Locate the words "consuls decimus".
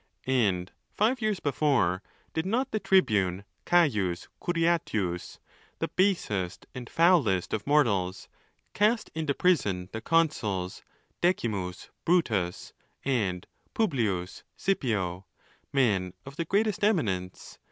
10.01-11.91